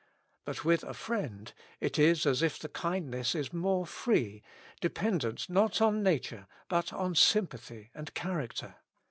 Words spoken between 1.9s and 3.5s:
is as if the kindness